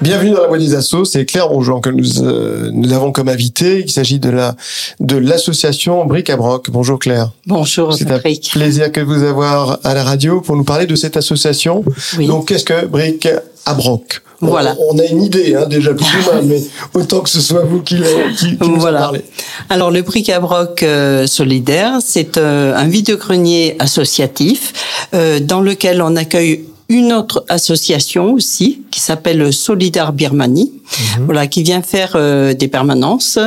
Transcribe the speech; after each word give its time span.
Bienvenue 0.00 0.30
dans 0.32 0.42
la 0.42 0.48
Voix 0.48 0.58
des 0.58 0.74
Assos, 0.74 1.04
c'est 1.04 1.24
Claire 1.24 1.48
Bonjour 1.48 1.80
que 1.80 1.88
nous, 1.88 2.22
euh, 2.22 2.70
nous 2.72 2.92
avons 2.92 3.12
comme 3.12 3.28
invité. 3.28 3.80
Il 3.80 3.90
s'agit 3.90 4.18
de 4.18 4.28
la 4.28 4.56
de 5.00 5.16
l'association 5.16 6.04
Bric 6.04 6.30
à 6.30 6.36
Broc. 6.36 6.68
Bonjour 6.70 6.98
Claire. 6.98 7.30
Bonjour 7.46 7.94
C'est 7.94 8.10
un 8.10 8.18
plaisir 8.18 8.92
que 8.92 9.00
vous 9.00 9.22
avoir 9.22 9.78
à 9.84 9.94
la 9.94 10.04
radio 10.04 10.40
pour 10.40 10.56
nous 10.56 10.64
parler 10.64 10.86
de 10.86 10.94
cette 10.96 11.16
association. 11.16 11.84
Oui. 12.18 12.26
Donc 12.26 12.48
qu'est-ce 12.48 12.64
que 12.64 12.86
Bric 12.86 13.28
à 13.66 13.74
Broc? 13.74 14.20
Voilà. 14.40 14.76
On, 14.90 14.98
a 14.98 15.04
une 15.04 15.22
idée 15.22 15.54
hein, 15.54 15.66
déjà 15.66 15.94
plus 15.94 16.04
ou 16.04 16.32
moins, 16.32 16.42
mais 16.44 16.62
autant 16.92 17.20
que 17.20 17.30
ce 17.30 17.40
soit 17.40 17.62
vous 17.62 17.80
qui, 17.80 17.96
qui, 18.36 18.58
qui 18.58 18.68
nous 18.68 18.74
en 18.74 18.78
Voilà. 18.78 18.98
parlez. 19.00 19.24
Alors 19.70 19.90
le 19.90 20.02
bric-à-broc 20.02 20.82
euh, 20.82 21.26
solidaire, 21.26 21.98
c'est 22.04 22.36
euh, 22.36 22.76
un 22.76 22.88
vide-grenier 22.88 23.76
associatif 23.78 25.06
euh, 25.14 25.40
dans 25.40 25.60
lequel 25.62 26.02
on 26.02 26.16
accueille 26.16 26.64
une 26.88 27.12
autre 27.12 27.44
association 27.48 28.32
aussi 28.32 28.82
qui 28.90 29.00
s'appelle 29.00 29.52
Solidar 29.52 30.12
Birmanie, 30.12 30.72
voilà, 31.20 31.46
qui 31.46 31.62
vient 31.62 31.82
faire 31.82 32.12
euh, 32.14 32.54
des 32.54 32.68
permanences 32.68 33.38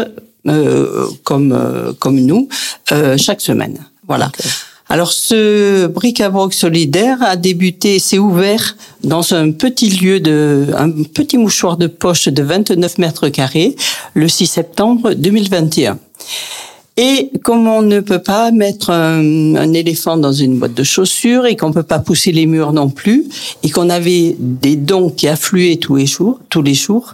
euh, 0.47 1.07
comme 1.25 1.51
euh, 1.51 1.91
comme 1.99 2.21
nous 2.21 2.47
euh, 2.93 3.17
chaque 3.17 3.41
semaine. 3.41 3.79
Voilà. 4.07 4.31
Alors 4.87 5.11
ce 5.11 5.87
bric-à-broc 5.87 6.53
solidaire 6.53 7.17
a 7.21 7.35
débuté, 7.35 7.99
s'est 7.99 8.17
ouvert 8.17 8.77
dans 9.03 9.33
un 9.33 9.51
petit 9.51 9.89
lieu 9.89 10.21
de, 10.21 10.67
un 10.77 10.89
petit 10.89 11.37
mouchoir 11.37 11.75
de 11.75 11.87
poche 11.87 12.29
de 12.29 12.41
29 12.43 12.97
mètres 12.97 13.27
carrés 13.27 13.75
le 14.13 14.29
6 14.29 14.47
septembre 14.47 15.11
2021. 15.11 15.99
Et 16.99 17.31
comme 17.43 17.67
on 17.67 17.83
ne 17.83 17.99
peut 17.99 18.21
pas 18.21 18.49
mettre 18.51 18.89
un, 18.89 19.55
un 19.55 19.73
éléphant 19.73 20.17
dans 20.17 20.33
une 20.33 20.57
boîte 20.57 20.73
de 20.73 20.83
chaussures 20.83 21.45
et 21.45 21.55
qu'on 21.55 21.71
peut 21.71 21.83
pas 21.83 21.99
pousser 21.99 22.31
les 22.31 22.47
murs 22.47 22.73
non 22.73 22.89
plus, 22.89 23.25
et 23.61 23.69
qu'on 23.69 23.89
avait 23.91 24.35
des 24.39 24.75
dons 24.75 25.11
qui 25.11 25.27
affluaient 25.27 25.75
tous 25.77 25.95
les 25.95 26.07
jours, 26.07 26.39
tous 26.49 26.63
les 26.63 26.73
jours, 26.73 27.13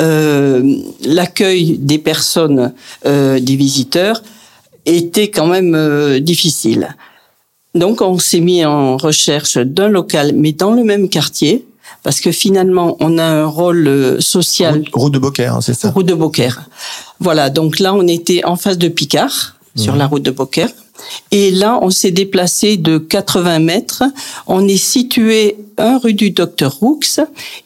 euh, 0.00 0.76
l'accueil 1.04 1.78
des 1.78 1.98
personnes, 1.98 2.72
euh, 3.06 3.40
des 3.40 3.56
visiteurs, 3.56 4.22
était 4.86 5.28
quand 5.28 5.48
même 5.48 5.74
euh, 5.74 6.20
difficile. 6.20 6.94
Donc 7.74 8.02
on 8.02 8.18
s'est 8.18 8.40
mis 8.40 8.64
en 8.64 8.96
recherche 8.96 9.58
d'un 9.58 9.88
local, 9.88 10.32
mais 10.36 10.52
dans 10.52 10.72
le 10.72 10.84
même 10.84 11.08
quartier, 11.08 11.66
parce 12.04 12.20
que 12.20 12.30
finalement 12.30 12.96
on 13.00 13.18
a 13.18 13.24
un 13.24 13.46
rôle 13.46 13.88
euh, 13.88 14.20
social 14.20 14.84
Route, 14.92 15.12
de 15.12 15.18
Beaucaire, 15.18 15.56
hein, 15.56 15.60
c'est 15.60 15.74
ça. 15.74 15.90
route 15.90 16.06
de 16.06 16.14
Beaucaire. 16.14 16.68
Voilà, 17.24 17.48
donc 17.48 17.78
là, 17.78 17.94
on 17.94 18.06
était 18.06 18.44
en 18.44 18.54
face 18.54 18.76
de 18.76 18.86
Picard, 18.88 19.56
sur 19.76 19.96
la 19.96 20.06
route 20.06 20.22
de 20.22 20.30
Beaucaire. 20.30 20.68
Et 21.30 21.50
là, 21.50 21.78
on 21.82 21.90
s'est 21.90 22.10
déplacé 22.10 22.76
de 22.76 22.98
80 22.98 23.58
mètres. 23.58 24.04
On 24.46 24.66
est 24.66 24.76
situé 24.76 25.56
un 25.78 25.98
rue 25.98 26.14
du 26.14 26.30
Docteur 26.30 26.74
Roux. 26.74 27.00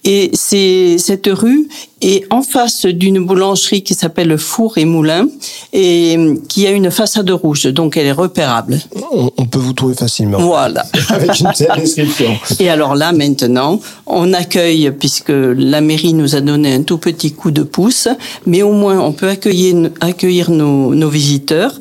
Et 0.05 0.31
c'est, 0.35 0.97
cette 0.99 1.29
rue 1.31 1.69
est 2.01 2.25
en 2.33 2.43
face 2.43 2.87
d'une 2.87 3.25
boulangerie 3.25 3.83
qui 3.83 3.95
s'appelle 3.95 4.39
Four 4.39 4.79
et 4.79 4.85
Moulin 4.85 5.27
et 5.73 6.17
qui 6.49 6.67
a 6.67 6.71
une 6.71 6.91
façade 6.91 7.31
rouge. 7.31 7.65
Donc, 7.67 7.97
elle 7.97 8.07
est 8.07 8.13
repérable. 8.13 8.79
On, 9.13 9.31
on 9.37 9.47
peut 9.47 9.59
vous 9.59 9.73
trouver 9.73 9.95
facilement 9.95 10.39
Voilà. 10.39 10.85
avec 11.11 11.41
une 11.41 11.53
telle 11.53 11.77
description. 11.77 12.37
Et 12.61 12.71
alors 12.71 12.95
là, 12.95 13.13
maintenant, 13.13 13.81
on 14.07 14.33
accueille, 14.33 14.91
puisque 14.99 15.33
la 15.33 15.81
mairie 15.81 16.15
nous 16.15 16.37
a 16.37 16.41
donné 16.41 16.73
un 16.75 16.83
tout 16.83 16.99
petit 16.99 17.33
coup 17.33 17.51
de 17.51 17.63
pouce, 17.63 18.09
mais 18.47 18.63
au 18.63 18.73
moins 18.73 18.99
on 19.01 19.13
peut 19.13 19.29
accueillir, 19.29 19.91
accueillir 20.01 20.51
nos, 20.51 20.95
nos 20.95 21.09
visiteurs 21.09 21.75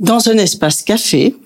dans 0.00 0.28
un 0.28 0.38
espace 0.38 0.82
café, 0.82 1.36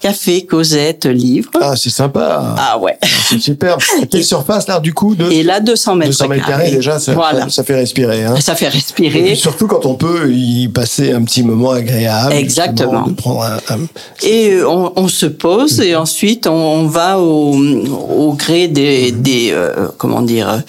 café, 0.00 0.46
causette, 0.46 1.04
livre. 1.06 1.50
Ah, 1.60 1.74
c'est 1.76 1.90
sympa. 1.90 2.54
Ah 2.56 2.78
ouais. 2.78 2.96
C'est 3.28 3.40
super. 3.40 3.76
À 4.02 4.06
quelle 4.06 4.24
surface 4.24 4.68
là 4.68 4.78
du 4.80 4.94
coup 4.94 5.14
de 5.16 5.30
Et 5.32 5.42
là, 5.42 5.58
200 5.60 5.96
mètres, 5.96 6.10
200 6.12 6.28
mètres 6.28 6.46
carrés 6.46 6.70
déjà, 6.70 6.98
ça, 7.00 7.12
Voilà. 7.14 7.48
ça 7.48 7.64
fait 7.64 7.74
respirer. 7.74 8.24
Hein. 8.24 8.36
Ça 8.40 8.54
fait 8.54 8.66
Et 8.66 8.68
respirer. 8.68 9.22
puis 9.24 9.36
surtout 9.36 9.66
quand 9.66 9.84
on 9.86 9.94
peut 9.94 10.32
y 10.32 10.68
passer 10.68 11.12
un 11.12 11.22
petit 11.24 11.42
moment 11.42 11.72
agréable. 11.72 12.32
Exactement. 12.34 13.06
De 13.08 13.12
prendre 13.14 13.42
un, 13.42 13.56
un- 13.74 13.86
Et 14.22 14.52
euh, 14.52 14.68
on, 14.68 14.92
on 14.96 15.08
se 15.08 15.26
pose 15.26 15.80
et 15.80 15.96
ensuite 15.96 16.46
on, 16.46 16.52
on 16.52 16.86
va 16.86 17.18
au, 17.18 17.54
au 17.56 18.32
gré 18.34 18.68
des, 18.68 19.10
des 19.10 19.50
euh, 19.52 19.88
comment 19.98 20.22
dire 20.22 20.62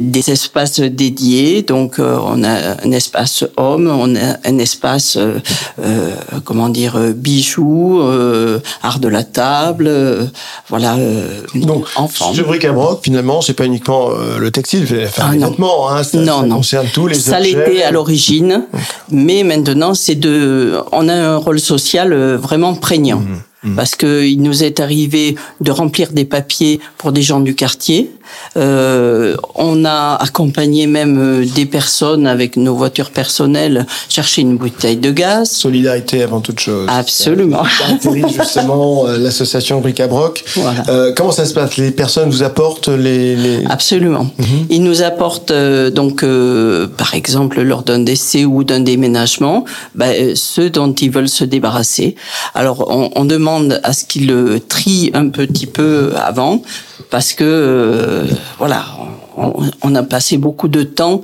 des 0.00 0.30
espaces 0.30 0.80
dédiés. 0.80 1.62
Donc 1.62 1.98
euh, 1.98 2.16
on 2.24 2.42
a 2.44 2.76
un 2.84 2.90
espace 2.92 3.44
homme, 3.56 3.88
on 3.88 4.14
a 4.16 4.36
un 4.44 4.58
espace 4.58 5.16
euh, 5.16 5.38
euh, 5.82 6.10
comment 6.44 6.68
dire 6.68 6.98
bijoux, 7.14 8.00
euh, 8.00 8.58
art 8.82 8.98
de 9.00 9.08
la 9.08 9.24
table, 9.24 9.86
euh, 9.88 10.24
voilà 10.68 10.96
euh, 10.96 11.40
Donc, 11.54 11.86
enfants. 11.96 12.32
ce 12.34 12.42
bric-à-broc, 12.42 13.00
finalement, 13.02 13.40
c'est 13.40 13.54
pas 13.54 13.66
uniquement 13.66 14.10
euh, 14.10 14.38
le 14.38 14.50
textile, 14.50 14.84
enfin, 15.06 15.22
Ah, 15.28 15.32
les 15.32 15.38
non. 15.38 15.50
vêtements, 15.50 15.88
hein, 15.90 16.02
ça, 16.02 16.18
non, 16.18 16.40
ça 16.40 16.46
non. 16.46 16.56
concerne 16.56 16.86
tous 16.92 17.06
les 17.06 17.14
Ça 17.18 17.38
objets. 17.38 17.50
l'était 17.52 17.82
à 17.82 17.90
l'origine, 17.90 18.64
mais 19.10 19.42
maintenant 19.42 19.94
c'est 19.94 20.14
de, 20.14 20.74
on 20.92 21.08
a 21.08 21.14
un 21.14 21.36
rôle 21.36 21.60
social 21.60 22.14
vraiment 22.36 22.74
prégnant. 22.74 23.22
Mmh, 23.64 23.76
Parce 23.76 23.94
que 23.94 24.22
il 24.26 24.42
nous 24.42 24.62
est 24.62 24.78
arrivé 24.78 25.36
de 25.62 25.70
remplir 25.70 26.12
des 26.12 26.26
papiers 26.26 26.80
pour 26.98 27.12
des 27.12 27.22
gens 27.22 27.40
du 27.40 27.54
quartier. 27.54 28.10
Euh, 28.56 29.36
on 29.54 29.84
a 29.84 30.16
accompagné 30.20 30.86
même 30.86 31.18
euh, 31.18 31.44
des 31.44 31.66
personnes 31.66 32.26
avec 32.26 32.56
nos 32.56 32.74
voitures 32.74 33.10
personnelles 33.10 33.86
chercher 34.08 34.42
une 34.42 34.56
bouteille 34.56 34.96
de 34.96 35.10
gaz. 35.10 35.50
Solidarité 35.50 36.22
avant 36.22 36.40
toute 36.40 36.60
chose. 36.60 36.88
Absolument. 36.90 37.62
Caractérise 37.78 38.26
justement 38.36 39.06
euh, 39.06 39.18
l'association 39.18 39.80
Bric-à-Broc. 39.80 40.44
Voilà. 40.56 40.82
Euh, 40.88 41.12
comment 41.16 41.32
ça 41.32 41.46
se 41.46 41.54
passe? 41.54 41.76
Les 41.76 41.90
personnes 41.90 42.30
vous 42.30 42.42
apportent 42.42 42.88
les... 42.88 43.36
les... 43.36 43.64
Absolument. 43.66 44.30
Ils 44.70 44.82
nous 44.82 45.02
apportent 45.02 45.50
euh, 45.50 45.90
donc, 45.90 46.22
euh, 46.22 46.86
par 46.86 47.14
exemple, 47.14 47.62
lors 47.62 47.82
d'un 47.82 48.00
décès 48.00 48.44
ou 48.44 48.64
d'un 48.64 48.80
déménagement, 48.80 49.64
ben, 49.94 50.12
euh, 50.12 50.32
ceux 50.34 50.70
dont 50.70 50.92
ils 50.92 51.10
veulent 51.10 51.28
se 51.28 51.44
débarrasser. 51.44 52.16
Alors, 52.54 52.90
on, 52.90 53.10
on 53.14 53.24
demande 53.24 53.80
à 53.82 53.92
ce 53.92 54.04
qu'ils 54.04 54.26
le 54.26 54.60
trient 54.60 55.10
un 55.14 55.28
petit 55.28 55.66
peu 55.66 56.12
avant, 56.16 56.62
parce 57.14 57.32
que 57.32 57.44
euh, 57.44 58.24
voilà, 58.58 58.84
on, 59.36 59.52
on 59.82 59.94
a 59.94 60.02
passé 60.02 60.36
beaucoup 60.36 60.66
de 60.66 60.82
temps 60.82 61.22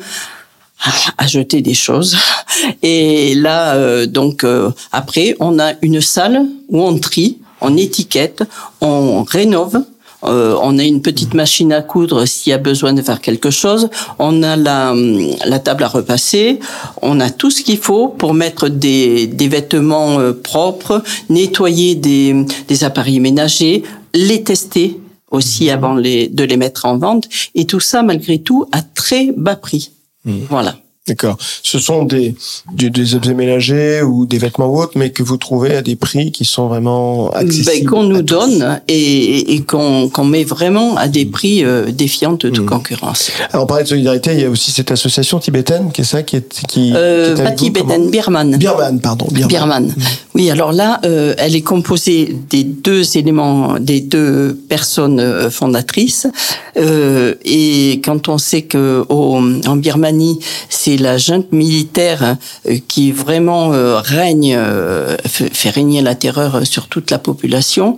à- 1.19 1.27
jeter 1.27 1.63
des 1.63 1.75
choses. 1.75 2.17
Et 2.85 3.35
là, 3.35 3.75
euh, 3.75 4.07
donc 4.07 4.45
euh, 4.45 4.71
après, 4.93 5.35
on 5.41 5.59
a 5.59 5.73
une 5.83 6.01
salle 6.01 6.43
où 6.69 6.81
on 6.81 6.97
trie, 7.01 7.39
on 7.61 7.77
étiquette, 7.77 8.45
on 8.81 9.25
rénove. 9.25 9.83
Euh, 10.23 10.55
on 10.63 10.79
a 10.79 10.85
une 10.85 11.03
petite 11.03 11.35
machine 11.35 11.73
à 11.73 11.83
coudre 11.83 12.25
s'il 12.25 12.51
y 12.51 12.55
a 12.55 12.59
besoin 12.59 12.93
de 12.93 13.03
faire 13.03 13.21
quelque 13.21 13.51
chose. 13.51 13.89
On 14.21 14.45
a 14.45 14.55
la, 14.55 14.95
la 15.45 15.59
table 15.59 15.83
à 15.83 15.89
repasser. 15.89 16.61
On 17.03 17.19
a 17.19 17.31
tout 17.31 17.51
ce 17.51 17.63
qu'il 17.63 17.79
faut 17.79 18.07
pour 18.07 18.33
mettre 18.33 18.69
des, 18.69 19.27
des 19.27 19.49
vêtements 19.49 20.21
euh, 20.21 20.35
propres, 20.35 21.03
nettoyer 21.31 21.97
des, 21.97 22.47
des 22.69 22.85
appareils 22.85 23.19
ménagers, 23.19 23.83
les 24.15 24.45
tester 24.45 25.00
aussi 25.31 25.71
avant 25.71 25.95
les, 25.95 26.29
de 26.29 26.45
les 26.45 26.57
mettre 26.57 26.87
en 26.87 26.99
vente. 26.99 27.29
Et 27.55 27.65
tout 27.65 27.81
ça, 27.81 28.03
malgré 28.03 28.41
tout, 28.41 28.67
à 28.73 28.83
très 28.83 29.33
bas 29.37 29.57
prix. 29.57 29.93
Voilà. 30.25 30.77
D'accord. 31.11 31.37
Ce 31.63 31.79
sont 31.79 32.05
des, 32.05 32.35
des, 32.73 32.89
des 32.89 33.15
objets 33.17 33.35
ménagers 33.35 34.03
ou 34.03 34.27
des 34.27 34.39
vêtements 34.39 34.69
ou 34.73 34.81
autres, 34.81 34.93
mais 34.95 35.11
que 35.11 35.23
vous 35.23 35.37
trouvez 35.37 35.75
à 35.75 35.83
des 35.83 35.97
prix 35.97 36.31
qui 36.31 36.45
sont 36.45 36.69
vraiment 36.69 37.31
accessibles. 37.33 37.67
Ben, 37.67 37.87
qu'on 37.87 38.05
à 38.05 38.13
nous 38.15 38.23
donne 38.23 38.81
et, 38.89 39.55
et 39.55 39.61
qu'on 39.63 40.09
qu'on 40.09 40.25
met 40.25 40.45
vraiment 40.45 40.97
à 40.97 41.09
des 41.09 41.27
prix 41.27 41.65
euh, 41.65 41.91
défiants 41.91 42.35
de 42.35 42.49
toute 42.49 42.67
concurrence. 42.67 43.31
Alors, 43.53 43.65
on 43.65 43.67
parlait 43.67 43.85
de 43.85 43.89
solidarité, 43.89 44.31
il 44.35 44.41
y 44.41 44.45
a 44.45 44.51
aussi 44.51 44.71
cette 44.71 44.91
association 44.91 45.39
tibétaine, 45.41 45.91
qui 45.93 46.03
est 46.03 46.05
ça, 46.05 46.23
qui 46.23 46.37
est, 46.37 46.63
qui, 46.69 46.93
Euh, 46.95 47.35
qui 47.35 47.41
est 47.41 47.45
pas 47.45 47.51
vous, 47.51 47.57
tibétaine, 47.57 47.89
comment 47.89 48.11
birmane. 48.11 48.57
Birman, 48.57 49.01
pardon. 49.01 49.27
Birman. 49.33 49.49
Birman. 49.49 49.95
Oui, 50.37 50.51
alors 50.51 50.73
là, 50.73 51.01
euh, 51.05 51.35
elle 51.39 51.57
est 51.57 51.63
composée 51.63 52.37
des 52.49 52.63
deux 52.63 53.17
éléments, 53.17 53.79
des 53.81 54.01
deux 54.01 54.57
personnes 54.69 55.19
euh, 55.19 55.51
fondatrices. 55.51 56.27
Euh, 56.77 57.35
et 57.45 58.01
quand 58.05 58.29
on 58.29 58.39
sait 58.39 58.63
que 58.63 59.05
au, 59.09 59.37
en 59.67 59.77
Birmanie, 59.77 60.39
c'est 60.69 60.97
la 61.01 61.19
junte 61.19 61.51
militaire 61.53 62.37
euh, 62.67 62.79
qui 62.89 63.13
vraiment 63.13 63.73
euh, 63.73 64.01
règne, 64.01 64.55
euh, 64.57 65.17
fait, 65.27 65.55
fait 65.55 65.71
régner 65.71 66.03
la 66.03 66.15
terreur 66.15 66.67
sur 66.67 66.89
toute 66.89 67.11
la 67.11 67.19
population. 67.19 67.97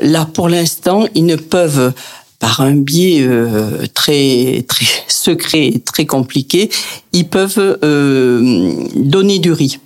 Là, 0.00 0.24
pour 0.24 0.48
l'instant, 0.48 1.04
ils 1.14 1.26
ne 1.26 1.36
peuvent 1.36 1.92
par 2.40 2.60
un 2.60 2.74
biais 2.74 3.22
euh, 3.22 3.86
très 3.94 4.64
très 4.68 4.86
secret, 5.08 5.66
et 5.68 5.80
très 5.80 6.04
compliqué, 6.04 6.70
ils 7.12 7.26
peuvent 7.26 7.78
euh, 7.82 8.72
donner 8.96 9.38
du 9.38 9.52
riz. 9.52 9.78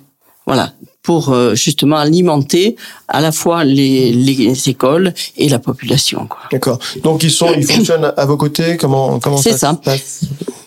Voilà, 0.45 0.73
pour 1.03 1.29
euh, 1.29 1.55
justement 1.55 1.97
alimenter 1.97 2.75
à 3.07 3.21
la 3.21 3.31
fois 3.31 3.63
les, 3.63 4.11
les 4.11 4.69
écoles 4.69 5.13
et 5.37 5.47
la 5.47 5.59
population. 5.59 6.27
D'accord. 6.51 6.79
Donc 7.03 7.23
ils 7.23 7.31
sont, 7.31 7.53
ils 7.55 7.65
fonctionnent 7.65 8.11
à 8.17 8.25
vos 8.25 8.35
côtés? 8.35 8.77
Comment 8.77 9.19
comment 9.19 9.37
ça, 9.37 9.57
ça. 9.57 9.71
se 9.71 9.75
passe? 9.77 10.21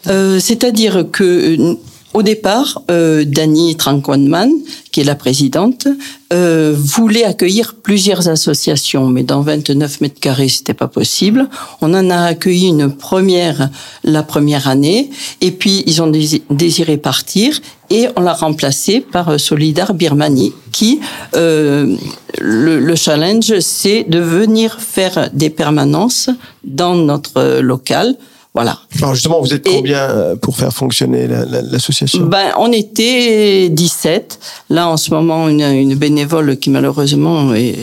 Euh, 0.07 0.41
C'est-à-dire 0.41 1.07
que 1.13 1.77
au 2.15 2.23
départ, 2.23 2.83
euh, 2.91 3.25
Dani 3.25 3.77
Tranquanman, 3.77 4.51
qui 4.91 5.01
est 5.01 5.05
la 5.05 5.15
présidente, 5.15 5.89
euh, 6.33 6.75
voulait 6.77 7.25
accueillir 7.25 7.75
plusieurs 7.83 8.29
associations, 8.29 9.07
mais 9.07 9.23
dans 9.23 9.41
29 9.41 10.01
mètres 10.03 10.21
carrés, 10.21 10.49
c'était 10.49 10.75
pas 10.75 10.89
possible. 10.89 11.49
On 11.81 11.95
en 11.95 12.11
a 12.11 12.25
accueilli 12.25 12.69
une 12.69 12.91
première 12.91 13.71
la 14.05 14.23
première 14.23 14.69
année, 14.69 15.11
et 15.41 15.51
puis 15.51 15.83
ils 15.87 16.03
ont 16.03 16.13
désiré 16.51 16.97
partir, 16.99 17.59
et 17.91 18.09
on 18.17 18.21
l'a 18.21 18.35
remplacé 18.35 19.01
par 19.01 19.31
euh, 19.31 19.39
Solidar 19.39 19.95
Birmanie, 19.95 20.53
qui 20.73 21.01
euh, 21.35 21.97
le, 22.39 22.79
le, 22.79 22.97
challenge, 22.97 23.59
c'est 23.61 24.05
de 24.05 24.19
venir 24.19 24.81
faire 24.81 25.31
des 25.33 25.51
permanences 25.51 26.31
dans 26.65 26.95
notre 26.95 27.61
local 27.61 28.17
voilà. 28.55 28.79
Alors 28.99 29.15
justement, 29.15 29.41
vous 29.41 29.55
êtes 29.55 29.67
combien 29.67 30.11
euh, 30.11 30.37
pour 30.37 30.57
faire 30.57 30.73
fonctionner 30.73 31.27
l'association? 31.27 32.27
Ben, 32.27 32.53
on 32.59 32.71
était 32.71 33.71
17. 33.71 34.39
Là, 34.69 34.89
en 34.89 34.97
ce 34.97 35.11
moment, 35.11 35.49
une, 35.49 35.63
une 35.63 35.95
bénévole 35.95 36.59
qui 36.59 36.69
malheureusement 36.69 37.55
est, 37.55 37.79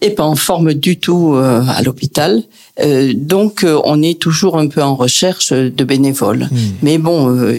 est 0.00 0.10
pas 0.10 0.24
en 0.24 0.36
forme 0.36 0.74
du 0.74 0.98
tout 0.98 1.34
euh, 1.34 1.62
à 1.66 1.82
l'hôpital. 1.82 2.42
Euh, 2.80 3.12
donc, 3.14 3.64
euh, 3.64 3.80
on 3.84 4.02
est 4.02 4.20
toujours 4.20 4.58
un 4.58 4.68
peu 4.68 4.82
en 4.82 4.94
recherche 4.94 5.52
de 5.52 5.84
bénévoles. 5.84 6.48
Hmm. 6.50 6.56
Mais 6.82 6.98
bon, 6.98 7.58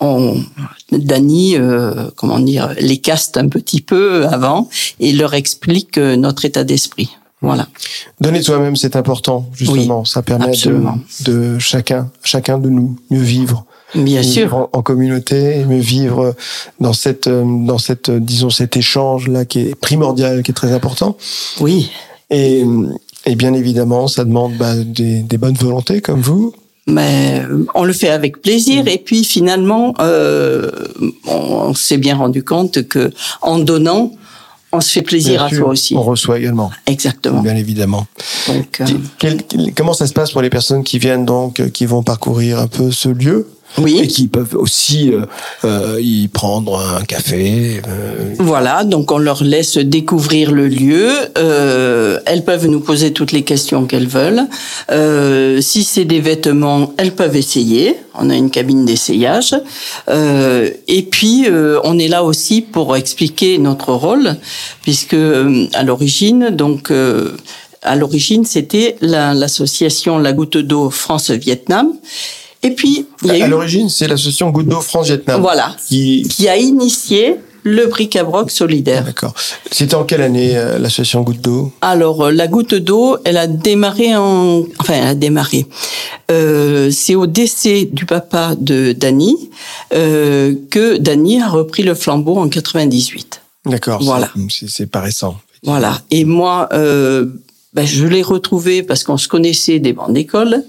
on, 0.00 0.40
Dany, 0.92 1.56
comment 2.16 2.38
dire, 2.38 2.74
les 2.80 2.98
caste 2.98 3.36
un 3.36 3.48
petit 3.48 3.80
peu 3.80 4.26
avant 4.26 4.68
et 5.00 5.12
leur 5.12 5.34
explique 5.34 5.98
notre 5.98 6.44
état 6.44 6.64
d'esprit. 6.64 7.10
Voilà. 7.40 7.68
Donner 8.20 8.42
soi-même, 8.42 8.74
c'est 8.74 8.96
important, 8.96 9.48
justement. 9.54 10.04
ça 10.04 10.22
permet 10.22 10.50
de, 10.56 10.82
de, 11.24 11.58
chacun, 11.58 12.10
chacun 12.24 12.58
de 12.58 12.68
nous 12.68 12.96
mieux 13.10 13.22
vivre. 13.22 13.64
Bien 13.94 14.22
sûr. 14.22 14.68
En, 14.72 14.82
communauté, 14.82 15.64
mieux 15.64 15.78
vivre 15.78 16.34
dans 16.80 16.92
cette, 16.92 17.28
dans 17.28 17.78
cette, 17.78 18.10
disons, 18.10 18.50
cet 18.50 18.76
échange 18.76 19.28
là 19.28 19.44
qui 19.44 19.60
est 19.60 19.74
primordial, 19.74 20.42
qui 20.42 20.50
est 20.50 20.54
très 20.54 20.72
important. 20.72 21.16
Oui. 21.60 21.90
Et, 22.30 22.64
et 23.24 23.34
bien 23.36 23.54
évidemment, 23.54 24.08
ça 24.08 24.24
demande 24.24 24.54
bah, 24.58 24.74
des, 24.74 25.20
des 25.20 25.38
bonnes 25.38 25.54
volontés 25.54 26.00
comme 26.00 26.20
vous, 26.20 26.52
mais 26.88 27.42
on 27.74 27.84
le 27.84 27.92
fait 27.92 28.08
avec 28.08 28.40
plaisir 28.40 28.84
mm. 28.84 28.88
et 28.88 28.98
puis 28.98 29.22
finalement 29.22 29.94
euh, 30.00 30.70
on 31.26 31.74
s'est 31.74 31.98
bien 31.98 32.16
rendu 32.16 32.42
compte 32.42 32.88
que 32.88 33.10
en 33.42 33.58
donnant 33.58 34.12
on 34.72 34.80
se 34.80 34.90
fait 34.90 35.02
plaisir 35.02 35.42
à 35.42 35.48
soi 35.48 35.68
aussi. 35.68 35.94
On 35.96 36.02
reçoit 36.02 36.38
également. 36.38 36.70
Exactement. 36.86 37.40
Bien 37.40 37.56
évidemment. 37.56 38.06
Donc, 38.48 38.80
euh, 38.80 39.36
comment 39.76 39.94
ça 39.94 40.06
se 40.06 40.12
passe 40.12 40.30
pour 40.32 40.42
les 40.42 40.50
personnes 40.50 40.84
qui 40.84 40.98
viennent 40.98 41.24
donc, 41.24 41.60
euh, 41.60 41.68
qui 41.68 41.86
vont 41.86 42.02
parcourir 42.02 42.58
un 42.58 42.66
peu 42.66 42.90
ce 42.90 43.08
lieu? 43.08 43.48
Oui. 43.76 44.00
Et 44.02 44.06
qui 44.06 44.28
peuvent 44.28 44.56
aussi 44.56 45.12
euh, 45.12 45.26
euh, 45.64 46.00
y 46.00 46.26
prendre 46.28 46.78
un 46.78 47.04
café. 47.04 47.80
Euh. 47.86 48.34
Voilà, 48.38 48.84
donc 48.84 49.12
on 49.12 49.18
leur 49.18 49.44
laisse 49.44 49.76
découvrir 49.78 50.50
le 50.52 50.68
lieu. 50.68 51.10
Euh, 51.36 52.18
elles 52.26 52.44
peuvent 52.44 52.66
nous 52.66 52.80
poser 52.80 53.12
toutes 53.12 53.32
les 53.32 53.42
questions 53.42 53.84
qu'elles 53.84 54.08
veulent. 54.08 54.42
Euh, 54.90 55.60
si 55.60 55.84
c'est 55.84 56.04
des 56.04 56.20
vêtements, 56.20 56.92
elles 56.96 57.14
peuvent 57.14 57.36
essayer. 57.36 57.96
On 58.20 58.30
a 58.30 58.36
une 58.36 58.50
cabine 58.50 58.84
d'essayage. 58.84 59.54
et 60.08 61.02
puis, 61.02 61.46
on 61.84 61.98
est 62.00 62.08
là 62.08 62.24
aussi 62.24 62.62
pour 62.62 62.96
expliquer 62.96 63.58
notre 63.58 63.92
rôle, 63.92 64.36
puisque 64.82 65.14
à 65.14 65.82
l'origine, 65.84 66.50
donc 66.50 66.90
à 67.82 67.94
l'origine, 67.94 68.44
c'était 68.44 68.96
l'association 69.00 70.18
la 70.18 70.32
Goutte 70.32 70.58
d'eau 70.58 70.90
France-Vietnam. 70.90 71.92
Et 72.62 72.70
puis, 72.72 73.06
il 73.22 73.28
y 73.28 73.40
a 73.40 73.44
à, 73.44 73.46
eu... 73.46 73.50
l'origine, 73.50 73.88
c'est 73.88 74.08
l'association 74.08 74.50
Goutte 74.50 74.68
d'eau 74.68 74.80
France-Vietnam. 74.80 75.40
Voilà. 75.40 75.76
Qui... 75.86 76.26
qui 76.28 76.48
a 76.48 76.56
initié 76.56 77.36
le 77.64 77.86
bric-à-broc 77.86 78.50
solidaire. 78.50 79.04
D'accord. 79.04 79.34
C'était 79.70 79.94
en 79.94 80.04
quelle 80.04 80.22
année 80.22 80.56
euh, 80.56 80.78
l'association 80.78 81.22
Goutte 81.22 81.40
d'eau? 81.40 81.72
Alors 81.80 82.26
euh, 82.26 82.32
la 82.32 82.46
Goutte 82.46 82.74
d'eau, 82.74 83.18
elle 83.24 83.36
a 83.36 83.46
démarré 83.46 84.16
en, 84.16 84.64
enfin 84.78 84.94
elle 84.94 85.08
a 85.08 85.14
démarré. 85.14 85.66
Euh, 86.30 86.90
c'est 86.90 87.14
au 87.14 87.26
décès 87.26 87.88
du 87.90 88.06
papa 88.06 88.54
de 88.58 88.92
Dany 88.92 89.50
euh, 89.92 90.54
que 90.70 90.98
Dany 90.98 91.42
a 91.42 91.48
repris 91.48 91.82
le 91.82 91.94
flambeau 91.94 92.38
en 92.38 92.48
98. 92.48 93.42
D'accord. 93.66 94.02
Voilà. 94.02 94.30
C'est 94.48 94.90
pas 94.90 95.00
récent. 95.00 95.38
Voilà. 95.64 96.00
Et 96.10 96.24
moi, 96.24 96.68
euh, 96.72 97.26
ben, 97.74 97.86
je 97.86 98.06
l'ai 98.06 98.22
retrouvé 98.22 98.82
parce 98.82 99.04
qu'on 99.04 99.18
se 99.18 99.28
connaissait 99.28 99.78
des 99.78 99.92
bancs 99.92 100.12
d'école. 100.12 100.64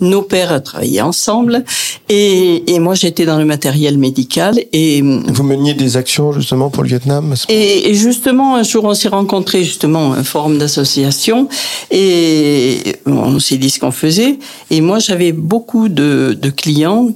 Nos 0.00 0.20
pères 0.20 0.62
travaillaient 0.62 1.00
ensemble 1.00 1.64
et, 2.10 2.74
et 2.74 2.78
moi 2.80 2.94
j'étais 2.94 3.24
dans 3.24 3.38
le 3.38 3.46
matériel 3.46 3.96
médical 3.96 4.60
et 4.74 5.00
vous 5.00 5.42
meniez 5.42 5.72
des 5.72 5.96
actions 5.96 6.32
justement 6.32 6.68
pour 6.68 6.82
le 6.82 6.90
Vietnam. 6.90 7.34
Et, 7.48 7.88
et 7.88 7.94
justement 7.94 8.56
un 8.56 8.62
jour 8.62 8.84
on 8.84 8.92
s'est 8.92 9.08
rencontrés 9.08 9.64
justement 9.64 10.12
un 10.12 10.22
forum 10.22 10.58
d'association 10.58 11.48
et 11.90 12.96
on 13.06 13.38
s'est 13.38 13.56
dit 13.56 13.70
ce 13.70 13.80
qu'on 13.80 13.92
faisait 13.92 14.38
et 14.70 14.82
moi 14.82 14.98
j'avais 14.98 15.32
beaucoup 15.32 15.88
de, 15.88 16.36
de 16.38 16.50
clients 16.50 17.08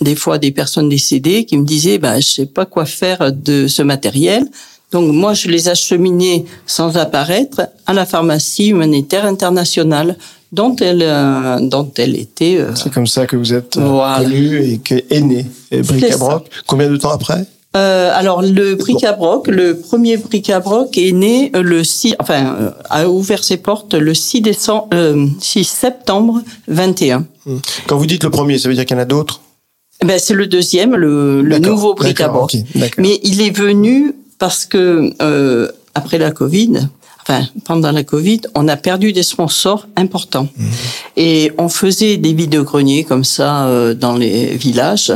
des 0.00 0.16
fois 0.16 0.38
des 0.38 0.52
personnes 0.52 0.88
décédées 0.88 1.44
qui 1.44 1.58
me 1.58 1.64
disaient 1.66 1.98
bah 1.98 2.18
je 2.18 2.26
sais 2.26 2.46
pas 2.46 2.64
quoi 2.64 2.86
faire 2.86 3.30
de 3.30 3.66
ce 3.66 3.82
matériel 3.82 4.48
donc 4.94 5.12
moi, 5.12 5.34
je 5.34 5.48
les 5.48 5.68
acheminais 5.68 6.44
sans 6.66 6.96
apparaître 6.96 7.62
à 7.84 7.92
la 7.92 8.06
pharmacie 8.06 8.68
humanitaire 8.68 9.26
internationale 9.26 10.16
dont 10.52 10.76
elle, 10.76 11.02
euh, 11.02 11.58
dont 11.60 11.90
elle 11.96 12.16
était. 12.16 12.58
Euh, 12.58 12.76
C'est 12.76 12.92
comme 12.92 13.08
ça 13.08 13.26
que 13.26 13.34
vous 13.34 13.52
êtes 13.52 13.76
euh, 13.76 14.16
connu 14.18 14.62
et 14.62 14.78
que 14.78 14.94
est 15.10 15.20
né 15.20 15.46
Bric-à-Broc. 15.72 16.48
Combien 16.68 16.88
de 16.88 16.96
temps 16.96 17.10
après? 17.10 17.44
Euh, 17.76 18.12
alors 18.14 18.40
le 18.40 18.76
bric-à-broc, 18.76 19.48
le 19.48 19.76
premier 19.76 20.16
bric-à-broc 20.16 20.96
est 20.96 21.10
né 21.10 21.50
le 21.52 21.82
6, 21.82 22.14
enfin 22.20 22.72
a 22.88 23.08
ouvert 23.08 23.42
ses 23.42 23.56
portes 23.56 23.94
le 23.94 24.14
6 24.14 24.42
décembre, 24.42 24.90
6 25.40 25.64
septembre 25.64 26.40
21. 26.68 27.26
Hmm. 27.46 27.56
Quand 27.88 27.96
vous 27.96 28.06
dites 28.06 28.22
le 28.22 28.30
premier, 28.30 28.58
ça 28.58 28.68
veut 28.68 28.76
dire 28.76 28.86
qu'il 28.86 28.96
y 28.96 29.00
en 29.00 29.02
a 29.02 29.06
d'autres? 29.06 29.40
Ben 30.04 30.20
c'est 30.20 30.34
le 30.34 30.46
deuxième, 30.46 30.94
le, 30.94 31.42
le 31.42 31.58
nouveau 31.58 31.94
bric-à-broc. 31.94 32.56
Mais 32.98 33.18
il 33.24 33.42
est 33.42 33.56
venu 33.56 34.14
parce 34.44 34.66
que 34.66 35.10
euh, 35.22 35.72
après 35.94 36.18
la 36.18 36.30
Covid, 36.30 36.72
enfin 37.22 37.46
pendant 37.64 37.92
la 37.92 38.04
Covid, 38.04 38.42
on 38.54 38.68
a 38.68 38.76
perdu 38.76 39.14
des 39.14 39.22
sponsors 39.22 39.86
importants 39.96 40.48
mmh. 40.54 40.64
et 41.16 41.52
on 41.56 41.70
faisait 41.70 42.18
des 42.18 42.34
vides-greniers 42.34 43.04
comme 43.04 43.24
ça 43.24 43.64
euh, 43.64 43.94
dans 43.94 44.18
les 44.18 44.54
villages. 44.54 45.14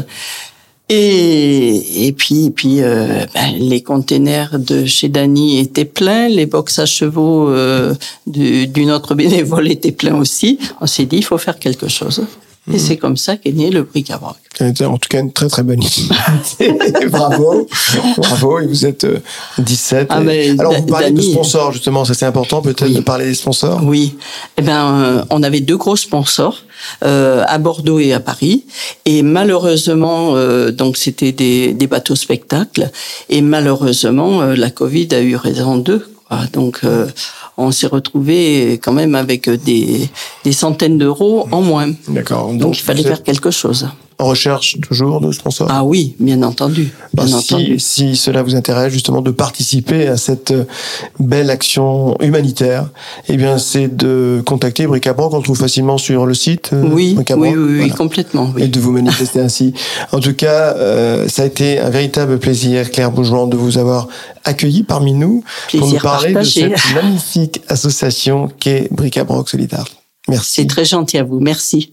Et, 0.88 2.06
et 2.06 2.12
puis, 2.12 2.46
et 2.46 2.50
puis 2.50 2.80
euh, 2.80 3.26
ben, 3.34 3.52
les 3.58 3.82
containers 3.82 4.58
de 4.58 4.86
chez 4.86 5.10
Dany 5.10 5.58
étaient 5.58 5.84
pleins, 5.84 6.28
les 6.28 6.46
box 6.46 6.78
à 6.78 6.86
chevaux 6.86 7.50
euh, 7.50 7.94
d'une 8.26 8.90
autre 8.90 9.14
bénévole 9.22 9.70
étaient 9.70 9.92
pleins 9.92 10.16
aussi. 10.16 10.58
On 10.80 10.86
s'est 10.86 11.04
dit, 11.04 11.18
il 11.18 11.24
faut 11.24 11.36
faire 11.36 11.58
quelque 11.58 11.88
chose. 11.88 12.24
Et 12.68 12.72
mhm. 12.72 12.78
c'est 12.78 12.96
comme 12.96 13.16
ça 13.16 13.36
qu'est 13.36 13.52
né 13.52 13.70
le 13.70 13.82
bric-à-brac. 13.82 14.36
En 14.60 14.98
tout 14.98 15.08
cas, 15.08 15.20
une 15.20 15.32
très 15.32 15.48
très 15.48 15.62
bonne 15.62 15.82
idée. 15.82 16.68
bravo, 17.10 17.68
bravo. 18.16 18.58
Et 18.60 18.66
vous 18.66 18.86
êtes 18.86 19.06
17. 19.58 20.10
Euh, 20.10 20.14
ah, 20.56 20.60
Alors, 20.60 20.74
vous 20.74 20.86
parlez 20.86 21.12
de 21.12 21.20
sponsors, 21.20 21.72
justement. 21.72 22.04
Ça, 22.04 22.14
c'est 22.14 22.26
important, 22.26 22.60
peut-être, 22.60 22.92
de 22.92 23.00
parler 23.00 23.26
des 23.26 23.34
sponsors. 23.34 23.80
Oui. 23.84 24.16
Eh 24.56 24.62
ben, 24.62 25.00
euh, 25.00 25.24
on 25.30 25.42
avait 25.42 25.60
deux 25.60 25.76
gros 25.76 25.96
sponsors, 25.96 26.64
euh, 27.04 27.44
à 27.46 27.58
Bordeaux 27.58 28.00
et 28.00 28.12
à 28.12 28.20
Paris. 28.20 28.64
Et 29.04 29.22
malheureusement, 29.22 30.34
euh, 30.34 30.72
donc, 30.72 30.96
c'était 30.96 31.32
des, 31.32 31.72
des 31.72 31.86
bateaux 31.86 32.16
spectacles. 32.16 32.90
Et 33.28 33.42
malheureusement, 33.42 34.42
la 34.42 34.70
Covid 34.70 35.08
a 35.12 35.20
eu 35.20 35.36
raison 35.36 35.76
d'eux. 35.76 36.04
Donc, 36.52 36.80
on 37.58 37.72
s'est 37.72 37.88
retrouvé 37.88 38.78
quand 38.82 38.92
même 38.92 39.14
avec 39.14 39.50
des, 39.50 40.08
des 40.44 40.52
centaines 40.52 40.96
d'euros 40.96 41.46
en 41.50 41.60
moins. 41.60 41.90
D'accord. 42.08 42.48
Donc, 42.48 42.58
Donc 42.58 42.78
il 42.78 42.82
fallait 42.82 43.02
faire 43.02 43.22
quelque 43.22 43.50
chose 43.50 43.88
en 44.18 44.26
recherche 44.26 44.76
toujours 44.80 45.20
de 45.20 45.30
sponsors? 45.30 45.68
Ah 45.70 45.84
oui, 45.84 46.16
bien 46.18 46.42
entendu. 46.42 46.92
Bien 47.14 47.24
bah, 47.26 47.36
entendu. 47.36 47.78
Si, 47.78 48.08
si, 48.08 48.16
cela 48.16 48.42
vous 48.42 48.56
intéresse 48.56 48.92
justement 48.92 49.22
de 49.22 49.30
participer 49.30 50.08
à 50.08 50.16
cette 50.16 50.50
euh, 50.50 50.64
belle 51.20 51.50
action 51.50 52.16
humanitaire, 52.20 52.88
eh 53.28 53.36
bien 53.36 53.58
c'est 53.58 53.88
de 53.88 54.42
contacter 54.44 54.86
Bricabank, 54.86 55.30
qu'on 55.30 55.40
trouve 55.40 55.58
facilement 55.58 55.98
sur 55.98 56.26
le 56.26 56.34
site. 56.34 56.70
Euh, 56.72 56.82
oui, 56.92 57.16
oui, 57.36 57.54
oui, 57.56 57.90
complètement. 57.90 58.52
Et 58.58 58.68
de 58.68 58.80
vous 58.80 58.92
manifester 58.92 59.40
ainsi. 59.40 59.72
En 60.12 60.20
tout 60.20 60.34
cas, 60.34 60.74
euh, 60.76 61.28
ça 61.28 61.42
a 61.42 61.46
été 61.46 61.78
un 61.78 61.90
véritable 61.90 62.38
plaisir, 62.38 62.90
Claire 62.90 63.12
Bourgeois, 63.12 63.46
de 63.46 63.56
vous 63.56 63.78
avoir 63.78 64.08
accueilli 64.44 64.82
parmi 64.82 65.12
nous 65.12 65.44
plaisir 65.68 65.80
pour 65.80 65.94
nous 65.94 66.00
parler 66.00 66.34
de 66.34 66.42
cette 66.42 66.94
magnifique 66.94 67.62
association 67.68 68.48
qu'est 68.58 68.88
Bric-à-Broc 68.90 69.48
Solidaire. 69.48 69.84
Merci. 70.28 70.62
C'est 70.62 70.66
très 70.66 70.84
gentil 70.84 71.18
à 71.18 71.24
vous. 71.24 71.40
Merci. 71.40 71.92